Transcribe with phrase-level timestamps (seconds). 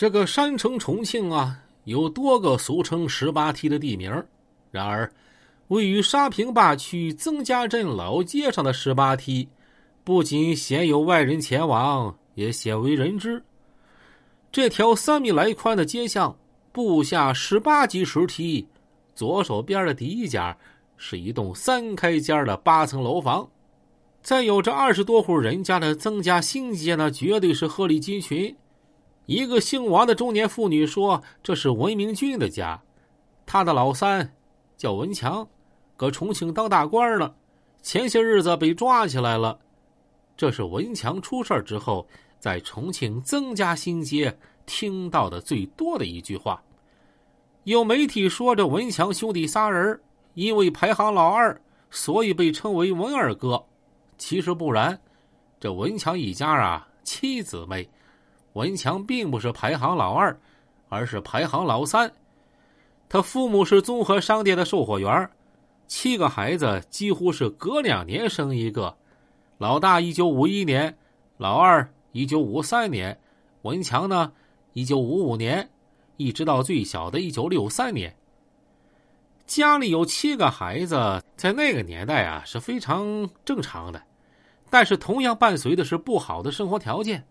[0.00, 4.10] 这个山城重庆啊，有多个俗称十八梯的地名。
[4.70, 5.12] 然而，
[5.68, 9.46] 位于沙坪坝区曾家镇老街上的十八梯，
[10.02, 13.44] 不仅鲜有外人前往，也鲜为人知。
[14.50, 16.34] 这条三米来宽的街巷，
[16.72, 18.66] 布下十八级石梯，
[19.14, 20.56] 左手边的第一家
[20.96, 23.46] 是一栋三开间的八层楼房。
[24.22, 28.56] 在有着二十多户人家的曾家新街呢，绝对是鹤立鸡群。
[29.30, 32.82] 一个姓王的中年妇女说：“这是文明俊的家，
[33.46, 34.34] 他的老三
[34.76, 35.46] 叫文强，
[35.96, 37.32] 搁重庆当大官了。
[37.80, 39.56] 前些日子被抓起来了。
[40.36, 42.08] 这是文强出事之后，
[42.40, 44.36] 在重庆曾家新街
[44.66, 46.60] 听到的最多的一句话。
[47.62, 50.00] 有媒体说，这文强兄弟仨人
[50.34, 51.56] 因为排行老二，
[51.88, 53.64] 所以被称为文二哥。
[54.18, 55.00] 其实不然，
[55.60, 57.88] 这文强一家啊，七姊妹。”
[58.54, 60.38] 文强并不是排行老二，
[60.88, 62.12] 而是排行老三。
[63.08, 65.30] 他父母是综合商店的售货员，
[65.86, 68.96] 七个孩子几乎是隔两年生一个。
[69.58, 70.96] 老大一九五一年，
[71.36, 73.18] 老二一九五三年，
[73.62, 74.32] 文强呢
[74.72, 75.68] 一九五五年，
[76.16, 78.14] 一直到最小的一九六三年。
[79.46, 84.00] 家里有七个孩子，在那个年代啊是非常正常的，
[84.70, 87.24] 但是同样伴随的是不好的生活条件。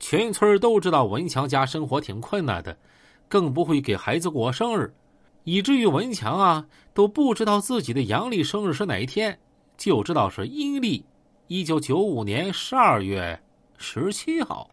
[0.00, 2.76] 全村都知道文强家生活挺困难的，
[3.28, 4.94] 更不会给孩子过生日，
[5.44, 9.38] 以至于文强啊都不知道自己的阳历生日是哪一天，
[9.76, 11.04] 就知道是阴历，
[11.46, 13.40] 一九九五年十二月
[13.76, 14.70] 十七号。